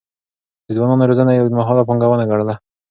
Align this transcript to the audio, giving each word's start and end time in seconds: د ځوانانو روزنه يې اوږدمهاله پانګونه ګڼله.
د 0.65 0.67
ځوانانو 0.77 1.07
روزنه 1.09 1.31
يې 1.33 1.39
اوږدمهاله 1.41 1.87
پانګونه 1.87 2.23
ګڼله. 2.31 2.55